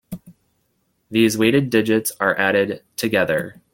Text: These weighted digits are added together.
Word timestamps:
These 1.11 1.37
weighted 1.37 1.69
digits 1.69 2.11
are 2.19 2.35
added 2.39 2.81
together. 2.95 3.61